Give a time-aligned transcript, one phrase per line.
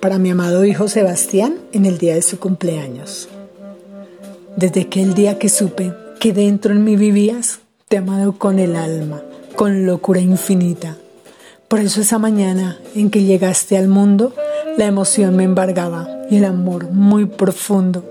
[0.00, 3.28] Para mi amado hijo Sebastián en el día de su cumpleaños.
[4.56, 8.76] Desde aquel día que supe que dentro en mí vivías, te he amado con el
[8.76, 9.22] alma,
[9.56, 10.96] con locura infinita.
[11.68, 14.34] Por eso esa mañana en que llegaste al mundo,
[14.76, 18.04] la emoción me embargaba y el amor muy profundo.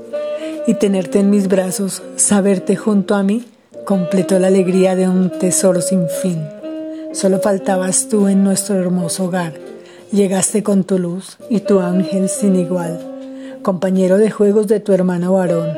[0.68, 3.46] Y tenerte en mis brazos, saberte junto a mí,
[3.86, 6.42] completó la alegría de un tesoro sin fin.
[7.14, 9.71] Solo faltabas tú en nuestro hermoso hogar.
[10.12, 15.34] Llegaste con tu luz y tu ángel sin igual, compañero de juegos de tu hermano
[15.34, 15.70] varón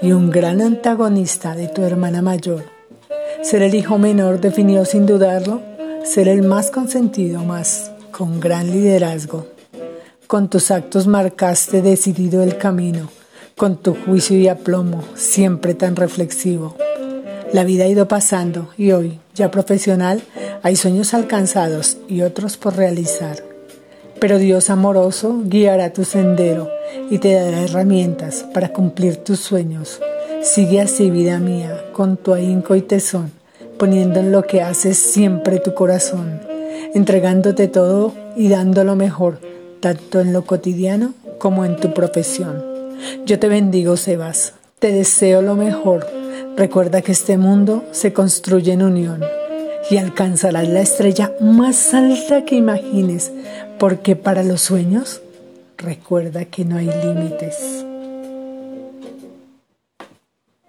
[0.00, 2.64] y un gran antagonista de tu hermana mayor.
[3.42, 5.60] Ser el hijo menor definió sin dudarlo
[6.04, 9.46] ser el más consentido, más con gran liderazgo.
[10.26, 13.08] Con tus actos marcaste decidido el camino,
[13.56, 16.76] con tu juicio y aplomo, siempre tan reflexivo.
[17.52, 20.22] La vida ha ido pasando y hoy, ya profesional,
[20.62, 23.51] hay sueños alcanzados y otros por realizar.
[24.22, 26.70] Pero Dios amoroso guiará tu sendero
[27.10, 30.00] y te dará herramientas para cumplir tus sueños.
[30.42, 33.32] Sigue así, vida mía, con tu ahínco y tesón,
[33.80, 36.40] poniendo en lo que haces siempre tu corazón,
[36.94, 39.40] entregándote todo y dando lo mejor
[39.80, 42.64] tanto en lo cotidiano como en tu profesión.
[43.26, 46.06] Yo te bendigo, Sebas, te deseo lo mejor.
[46.56, 49.24] Recuerda que este mundo se construye en unión
[49.90, 53.32] y alcanzarás la estrella más alta que imagines,
[53.82, 55.22] porque para los sueños
[55.76, 57.56] recuerda que no hay límites.